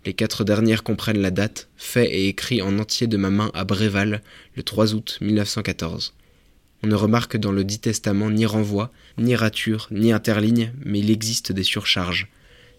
Les 0.04 0.14
quatre 0.14 0.42
dernières 0.42 0.82
comprennent 0.82 1.21
la 1.23 1.30
date, 1.30 1.68
fait 1.76 2.11
et 2.11 2.26
écrit 2.26 2.61
en 2.61 2.80
entier 2.80 3.06
de 3.06 3.16
ma 3.16 3.30
main 3.30 3.52
à 3.54 3.64
Bréval 3.64 4.21
le 4.56 4.64
3 4.64 4.94
août 4.94 5.18
1914. 5.21 6.14
On 6.82 6.88
ne 6.88 6.97
remarque 6.97 7.37
dans 7.37 7.52
le 7.52 7.62
dit 7.62 7.78
testament 7.78 8.28
ni 8.28 8.44
renvoi, 8.44 8.90
ni 9.16 9.37
rature, 9.37 9.87
ni 9.92 10.12
interligne, 10.12 10.73
mais 10.85 10.99
il 10.99 11.11
existe 11.12 11.52
des 11.52 11.62
surcharges. 11.62 12.26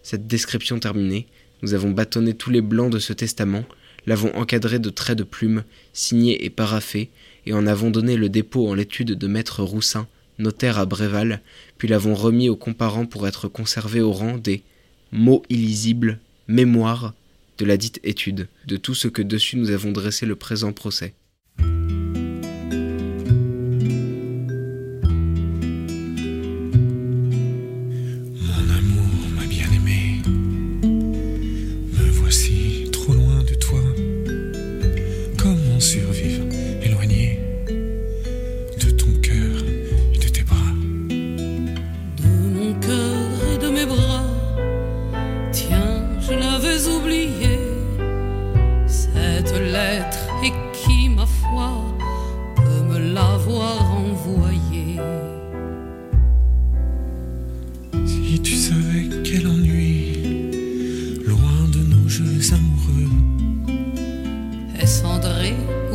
Cette 0.02 0.26
description 0.26 0.78
terminée, 0.78 1.26
nous 1.62 1.72
avons 1.72 1.92
bâtonné 1.92 2.34
tous 2.34 2.50
les 2.50 2.60
blancs 2.60 2.92
de 2.92 2.98
ce 2.98 3.14
testament, 3.14 3.64
l'avons 4.04 4.34
encadré 4.36 4.78
de 4.78 4.90
traits 4.90 5.16
de 5.16 5.24
plume, 5.24 5.64
signé 5.94 6.44
et 6.44 6.50
paraffé, 6.50 7.08
et 7.46 7.54
en 7.54 7.66
avons 7.66 7.90
donné 7.90 8.18
le 8.18 8.28
dépôt 8.28 8.68
en 8.68 8.74
l'étude 8.74 9.12
de 9.12 9.26
maître 9.26 9.62
Roussin, 9.62 10.06
notaire 10.38 10.78
à 10.78 10.84
Bréval, 10.84 11.40
puis 11.78 11.88
l'avons 11.88 12.14
remis 12.14 12.50
aux 12.50 12.56
comparants 12.56 13.06
pour 13.06 13.26
être 13.26 13.48
conservé 13.48 14.02
au 14.02 14.12
rang 14.12 14.36
des 14.36 14.62
mots 15.10 15.42
illisibles, 15.48 16.18
mémoires 16.48 17.14
de 17.58 17.64
la 17.64 17.76
dite 17.76 18.00
étude, 18.02 18.48
de 18.66 18.76
tout 18.76 18.94
ce 18.94 19.08
que 19.08 19.22
dessus 19.22 19.56
nous 19.56 19.70
avons 19.70 19.92
dressé 19.92 20.26
le 20.26 20.36
présent 20.36 20.72
procès. 20.72 21.14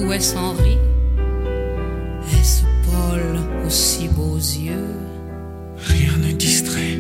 ou 0.10 0.14
est-ce 0.14 0.36
Henri 0.36 0.78
Est-ce 2.34 2.64
Paul 2.84 3.40
aux 3.64 3.70
si 3.70 4.08
beaux 4.08 4.38
yeux? 4.38 4.96
Rien 5.78 6.18
ne 6.18 6.32
distrait. 6.32 6.98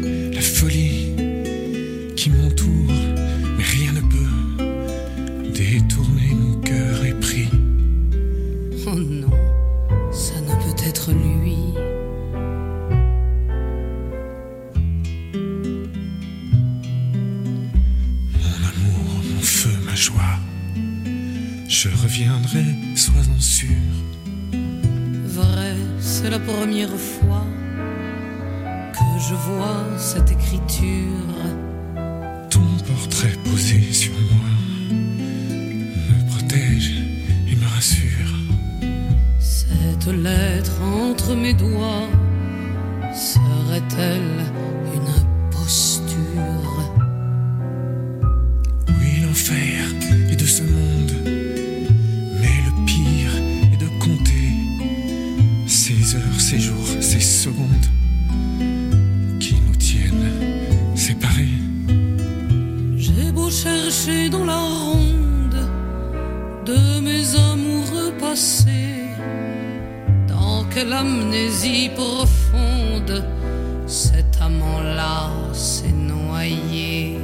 Entre 26.50 26.68
mes 26.68 26.86
doigts 26.86 27.46
serait-elle 29.98 30.54
une 30.54 30.62
imposture 30.62 31.69
profonde 72.20 73.24
cet 73.88 74.42
amant-là 74.42 75.30
s'est 75.54 75.98
noyé. 76.16 77.18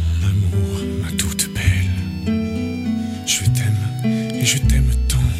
Mon 0.00 0.28
amour, 0.30 0.72
ma 1.02 1.12
toute 1.12 1.50
belle, 1.56 1.96
je 3.26 3.42
t'aime 3.56 3.84
et 4.40 4.46
je 4.46 4.58
t'aime 4.68 4.92
tant. 5.08 5.30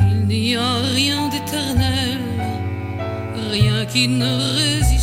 Il 0.00 0.26
n'y 0.26 0.56
a 0.56 0.76
rien 0.94 1.28
d'éternel, 1.28 2.20
rien 3.50 3.84
qui 3.84 4.08
ne 4.08 4.30
résiste 4.60 4.95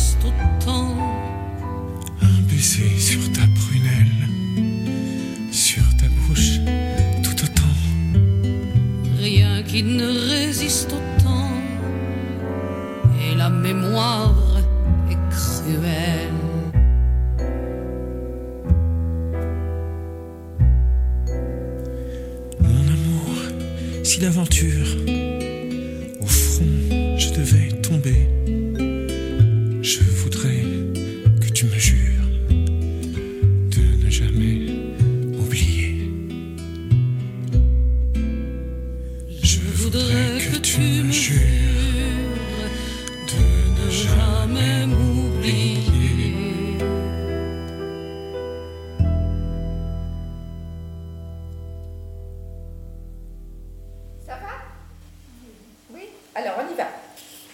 si 24.14 25.23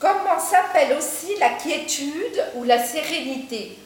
Comment 0.00 0.40
s'appelle 0.40 0.96
aussi 0.96 1.36
la 1.38 1.50
quiétude 1.50 2.42
ou 2.54 2.64
la 2.64 2.82
sérénité 2.82 3.78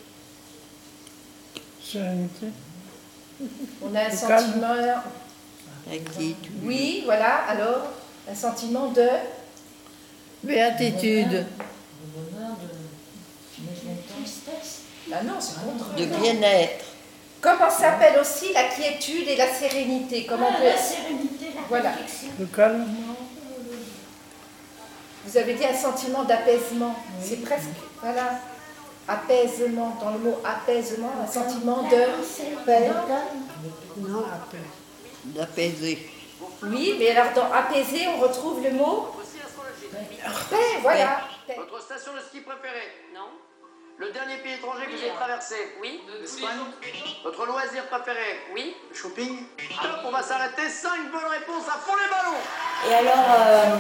Sérénité. 1.82 2.46
On 3.82 3.92
a 3.94 4.02
un 4.02 4.10
sentiment. 4.10 4.74
La 4.76 5.98
quiétude. 5.98 6.52
Oui, 6.62 7.02
voilà, 7.04 7.38
alors 7.48 7.88
un 8.30 8.34
sentiment 8.34 8.90
de. 8.92 9.08
Béatitude. 10.44 11.46
Ah 15.12 15.22
non, 15.24 15.34
c'est 15.40 15.54
contre. 15.54 15.94
De 15.96 16.04
bien-être. 16.04 16.84
Comment 17.40 17.70
s'appelle 17.70 18.20
aussi 18.20 18.52
la 18.54 18.64
quiétude 18.68 19.28
et 19.28 19.36
la 19.36 19.52
sérénité? 19.52 20.26
Comment 20.26 20.48
on 20.48 20.60
peut... 20.60 20.64
la 20.64 20.78
sérénité, 20.78 21.46
la 21.54 21.62
Voilà. 21.68 21.92
Le 22.38 22.46
calme. 22.46 22.86
Vous 25.26 25.36
avez 25.38 25.54
dit 25.54 25.64
un 25.64 25.74
sentiment 25.74 26.24
d'apaisement. 26.24 26.94
C'est 27.20 27.42
presque. 27.42 27.68
Voilà. 28.02 28.40
Apaisement. 29.08 29.96
Dans 30.00 30.10
le 30.10 30.18
mot 30.18 30.40
apaisement, 30.44 31.12
un 31.22 31.30
sentiment 31.30 31.82
de 31.82 32.64
paix. 32.64 32.90
Non. 33.96 34.24
D'apaiser. 35.24 36.10
Oui, 36.62 36.96
mais 36.98 37.10
alors 37.10 37.32
dans 37.34 37.52
apaiser, 37.52 38.06
on 38.08 38.20
retrouve 38.20 38.62
le 38.62 38.70
mot 38.72 39.08
paix. 40.50 40.56
Voilà. 40.82 41.20
Paix. 41.46 41.56
Votre 41.56 41.82
station 41.82 42.12
de 42.14 42.20
ski 42.20 42.40
préférée 42.40 42.88
Non. 43.14 43.28
Le 43.96 44.10
dernier 44.10 44.38
pays 44.38 44.54
étranger 44.54 44.86
que 44.86 44.90
vous 44.96 45.02
avez 45.02 45.12
traversé 45.14 45.54
Oui. 45.80 46.02
L'Espagne 46.20 46.58
Votre 47.22 47.46
loisir 47.46 47.86
préféré 47.86 48.40
Oui. 48.52 48.74
Le 48.90 48.96
shopping 48.96 49.38
Top, 49.80 50.00
on 50.04 50.10
va 50.10 50.22
s'arrêter. 50.22 50.68
5 50.68 51.12
bonnes 51.12 51.30
réponses 51.30 51.68
à 51.68 51.78
fond 51.78 51.92
les 51.94 52.10
ballons 52.10 52.40
Et 52.90 52.94
alors, 52.94 53.24
euh, 53.38 53.76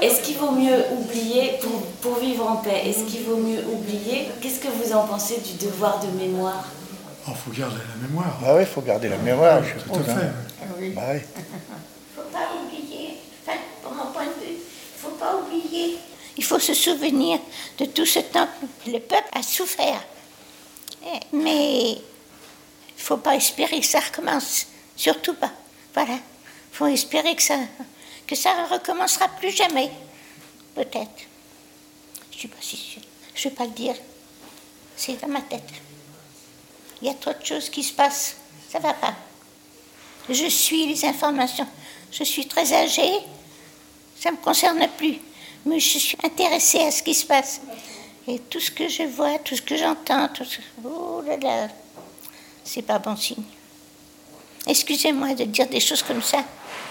est-ce 0.00 0.20
qu'il 0.22 0.36
vaut 0.38 0.50
mieux 0.52 0.84
oublier, 0.92 1.58
pour, 1.60 1.82
pour 2.02 2.18
vivre 2.20 2.48
en 2.48 2.56
paix, 2.56 2.82
est-ce 2.88 3.04
qu'il 3.04 3.22
vaut 3.24 3.36
mieux 3.36 3.62
oublier 3.72 4.28
Qu'est-ce 4.40 4.60
que 4.60 4.68
vous 4.68 4.92
en 4.92 5.06
pensez 5.06 5.38
du 5.38 5.64
devoir 5.64 6.00
de 6.00 6.06
mémoire? 6.18 6.64
Il 7.28 7.34
faut 7.34 7.50
garder 7.52 7.76
la 7.76 8.08
mémoire. 8.08 8.38
Ah 8.44 8.54
oui, 8.56 8.62
il 8.62 8.66
faut 8.66 8.80
garder 8.80 9.08
la 9.08 9.16
mémoire, 9.18 9.62
je 9.62 9.74
Tout 9.74 9.90
à 9.90 9.92
trouve. 9.92 10.04
fait. 10.04 10.10
hein. 10.12 10.32
Ah. 10.60 10.64
Bah 10.94 11.02
oui. 11.12 11.20
faut 12.16 12.22
pas 12.32 12.48
oublier, 12.64 13.18
enfin, 13.46 13.58
pour 13.82 13.92
mon 13.92 14.06
point 14.12 14.24
de 14.24 14.30
vue, 14.44 14.56
il 14.56 14.98
faut 15.00 15.10
pas 15.16 15.36
oublier. 15.36 15.98
Il 16.36 16.44
faut 16.44 16.58
se 16.58 16.72
souvenir 16.74 17.38
de 17.78 17.84
tout 17.84 18.06
ce 18.06 18.20
temps 18.20 18.48
que 18.84 18.90
le 18.90 18.98
peuple 19.00 19.28
a 19.34 19.42
souffert. 19.42 20.02
Eh, 21.04 21.36
Mais 21.36 21.90
il 21.92 22.00
faut 22.96 23.18
pas 23.18 23.34
espérer 23.36 23.80
que 23.80 23.86
ça 23.86 24.00
recommence, 24.00 24.66
surtout 24.96 25.34
pas. 25.34 25.50
Voilà. 25.94 26.14
Il 26.14 26.76
faut 26.76 26.86
espérer 26.86 27.34
que 27.36 27.42
ça 27.42 27.56
que 28.30 28.36
ça 28.36 28.64
recommencera 28.70 29.26
plus 29.26 29.50
jamais, 29.50 29.90
peut-être. 30.76 31.26
Je 32.30 32.38
suis 32.38 32.48
pas 32.48 32.56
si 32.60 32.76
sûre. 32.76 33.02
Je 33.34 33.48
vais 33.48 33.54
pas 33.56 33.64
le 33.64 33.72
dire. 33.72 33.96
C'est 34.96 35.20
dans 35.20 35.26
ma 35.26 35.40
tête. 35.40 35.68
Il 37.02 37.08
y 37.08 37.10
a 37.10 37.14
trop 37.14 37.32
de 37.32 37.44
choses 37.44 37.68
qui 37.68 37.82
se 37.82 37.92
passent. 37.92 38.36
Ça 38.70 38.78
va 38.78 38.94
pas. 38.94 39.14
Je 40.28 40.46
suis 40.46 40.86
les 40.86 41.04
informations. 41.04 41.66
Je 42.12 42.22
suis 42.22 42.46
très 42.46 42.72
âgée. 42.72 43.18
Ça 44.20 44.30
ne 44.30 44.36
me 44.36 44.40
concerne 44.40 44.86
plus. 44.96 45.18
Mais 45.66 45.80
je 45.80 45.98
suis 45.98 46.18
intéressée 46.22 46.82
à 46.82 46.92
ce 46.92 47.02
qui 47.02 47.14
se 47.14 47.26
passe. 47.26 47.60
Et 48.28 48.38
tout 48.38 48.60
ce 48.60 48.70
que 48.70 48.88
je 48.88 49.02
vois, 49.02 49.40
tout 49.40 49.56
ce 49.56 49.62
que 49.62 49.76
j'entends, 49.76 50.28
tout 50.28 50.44
ce... 50.44 50.60
Oh 50.84 51.20
là 51.26 51.36
là, 51.36 51.68
c'est 52.62 52.82
pas 52.82 53.00
bon 53.00 53.16
signe. 53.16 53.42
Excusez-moi 54.68 55.34
de 55.34 55.44
dire 55.44 55.66
des 55.66 55.80
choses 55.80 56.04
comme 56.04 56.22
ça. 56.22 56.44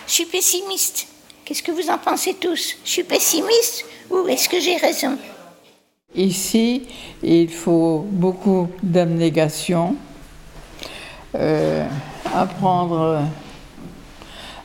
Je 0.05 0.11
suis 0.11 0.25
pessimiste. 0.25 1.07
Qu'est-ce 1.49 1.63
que 1.63 1.71
vous 1.71 1.89
en 1.89 1.97
pensez 1.97 2.35
tous? 2.35 2.75
Je 2.85 2.89
suis 2.91 3.03
pessimiste 3.03 3.83
ou 4.11 4.27
est-ce 4.27 4.47
que 4.47 4.59
j'ai 4.59 4.77
raison? 4.77 5.17
Ici, 6.13 6.83
il 7.23 7.49
faut 7.49 8.05
beaucoup 8.07 8.67
d'abnégation, 8.83 9.95
euh, 11.33 11.87
apprendre 12.35 13.23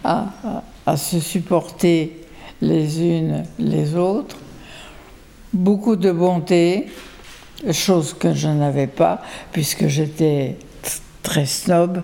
à, 0.05 0.27
à- 0.45 0.63
à 0.85 0.97
se 0.99 1.21
supporter 1.21 2.21
les 2.61 3.01
unes 3.01 3.45
les 3.59 3.95
autres, 3.95 4.37
beaucoup 5.55 5.97
de 5.97 6.13
bonté, 6.13 6.89
chose 7.73 8.13
que 8.13 8.35
je 8.35 8.49
n'avais 8.49 8.89
pas 8.89 9.23
puisque 9.53 9.87
j'étais 9.87 10.57
très 11.23 11.47
snob. 11.47 12.03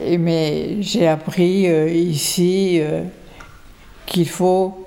Mais 0.00 0.82
j'ai 0.82 1.06
appris 1.06 1.68
euh, 1.68 1.88
ici 1.88 2.80
euh, 2.80 3.04
qu'il 4.06 4.28
faut 4.28 4.86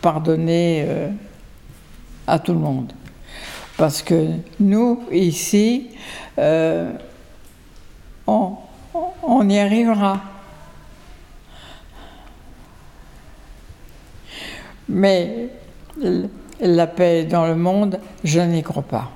pardonner 0.00 0.84
euh, 0.86 1.10
à 2.26 2.38
tout 2.38 2.52
le 2.52 2.58
monde. 2.58 2.92
Parce 3.76 4.02
que 4.02 4.30
nous, 4.58 5.04
ici, 5.12 5.90
on, 6.36 6.96
on 9.22 9.48
y 9.48 9.58
arrivera. 9.58 10.20
Mais 14.88 15.48
la 16.60 16.86
paix 16.88 17.24
dans 17.24 17.46
le 17.46 17.54
monde, 17.54 18.00
je 18.24 18.40
n'y 18.40 18.64
crois 18.64 18.82
pas. 18.82 19.12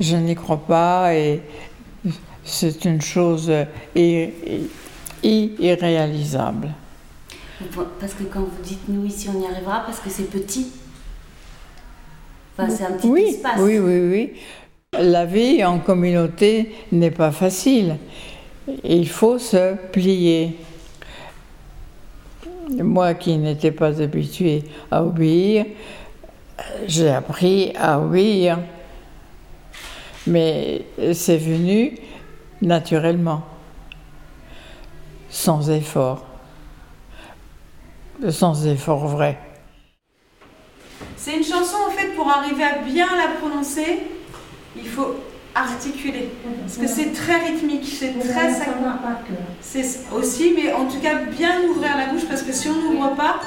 Je 0.00 0.16
n'y 0.16 0.34
crois 0.34 0.58
pas 0.58 1.14
et 1.14 1.40
c'est 2.50 2.84
une 2.84 3.00
chose 3.00 3.50
ir- 3.94 4.30
ir- 5.22 5.50
irréalisable. 5.58 6.70
Parce 8.00 8.14
que 8.14 8.24
quand 8.24 8.40
vous 8.40 8.62
dites 8.62 8.88
nous 8.88 9.04
ici 9.06 9.28
on 9.34 9.40
y 9.40 9.46
arrivera, 9.46 9.82
parce 9.84 10.00
que 10.00 10.08
c'est 10.10 10.30
petit. 10.30 10.68
Enfin, 12.56 12.70
c'est 12.70 12.84
un 12.84 12.92
petit 12.92 13.06
oui, 13.06 13.22
espace. 13.28 13.60
Oui, 13.60 13.78
oui, 13.78 14.00
oui. 14.10 14.32
La 14.98 15.24
vie 15.24 15.64
en 15.64 15.78
communauté 15.78 16.72
n'est 16.90 17.10
pas 17.12 17.30
facile. 17.32 17.96
Il 18.84 19.08
faut 19.08 19.38
se 19.38 19.74
plier. 19.92 20.56
Moi 22.70 23.14
qui 23.14 23.36
n'étais 23.36 23.72
pas 23.72 24.00
habituée 24.00 24.62
à 24.90 25.02
obéir, 25.04 25.66
j'ai 26.86 27.08
appris 27.08 27.72
à 27.76 28.00
obéir. 28.00 28.58
Mais 30.26 30.82
c'est 31.12 31.38
venu 31.38 31.96
naturellement, 32.62 33.42
sans 35.30 35.70
effort, 35.70 36.24
sans 38.30 38.66
effort 38.66 39.06
vrai. 39.06 39.38
C'est 41.16 41.36
une 41.36 41.44
chanson 41.44 41.76
en 41.88 41.90
fait 41.90 42.08
pour 42.16 42.28
arriver 42.30 42.64
à 42.64 42.78
bien 42.78 43.06
la 43.16 43.28
prononcer, 43.40 44.00
il 44.76 44.86
faut 44.86 45.14
articuler. 45.54 46.30
Parce 46.62 46.76
que 46.78 46.86
c'est 46.86 47.12
très 47.12 47.36
rythmique, 47.40 47.84
c'est 47.86 48.18
très. 48.18 48.48
C'est 49.60 50.00
aussi, 50.14 50.52
mais 50.56 50.72
en 50.72 50.86
tout 50.86 51.00
cas 51.00 51.16
bien 51.30 51.62
ouvrir 51.68 51.96
la 51.96 52.06
bouche 52.12 52.26
parce 52.28 52.42
que 52.42 52.52
si 52.52 52.68
on 52.68 52.74
n'ouvre 52.74 53.14
pas, 53.14 53.40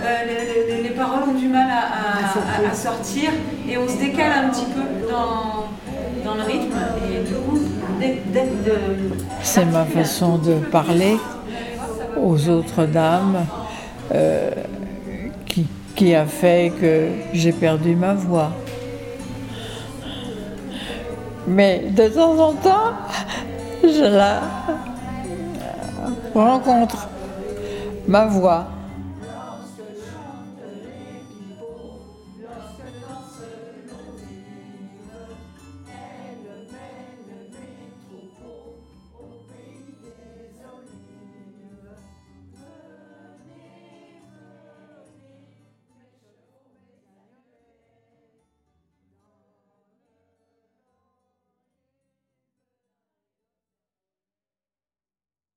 euh, 0.00 0.16
les, 0.26 0.74
les- 0.76 0.82
les 0.82 0.90
paroles 0.90 1.22
ont 1.28 1.34
du 1.34 1.48
mal 1.48 1.70
à, 1.70 1.80
à- 1.80 2.66
à- 2.66 2.70
à 2.70 2.74
sortir 2.74 3.30
et 3.68 3.76
on 3.78 3.86
se 3.88 3.96
décale 3.98 4.32
un 4.44 4.48
petit 4.48 4.64
peu 4.66 5.08
dans, 5.08 5.68
dans 6.24 6.34
le 6.34 6.42
rythme. 6.42 6.76
Et 7.12 7.21
C'est 9.42 9.64
ma 9.66 9.84
façon 9.84 10.38
de 10.38 10.54
parler 10.70 11.16
aux 12.20 12.48
autres 12.48 12.86
dames 12.86 13.44
euh, 14.14 14.50
qui, 15.46 15.66
qui 15.94 16.14
a 16.14 16.24
fait 16.26 16.72
que 16.80 17.08
j'ai 17.32 17.52
perdu 17.52 17.94
ma 17.94 18.14
voix. 18.14 18.50
Mais 21.46 21.84
de 21.90 22.08
temps 22.08 22.38
en 22.38 22.52
temps, 22.54 22.92
je 23.82 24.04
la 24.04 24.40
rencontre, 26.34 27.08
ma 28.06 28.26
voix. 28.26 28.66